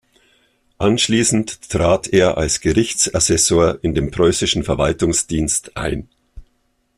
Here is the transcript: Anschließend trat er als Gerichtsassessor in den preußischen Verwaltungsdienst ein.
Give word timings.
Anschließend 0.79 1.69
trat 1.69 2.07
er 2.07 2.35
als 2.35 2.59
Gerichtsassessor 2.59 3.77
in 3.83 3.93
den 3.93 4.09
preußischen 4.09 4.63
Verwaltungsdienst 4.63 5.77
ein. 5.77 6.09